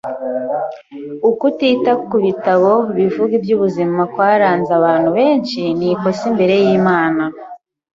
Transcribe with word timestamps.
Ukutita 1.29 1.91
ku 2.07 2.15
bitabo 2.25 2.71
bivuga 2.97 3.31
iby’ubuzima 3.39 4.01
kwaranze 4.13 4.71
abantu 4.79 5.09
benshi 5.17 5.61
ni 5.77 5.85
ikosa 5.93 6.23
imbere 6.31 6.53
y’Imana. 6.65 7.23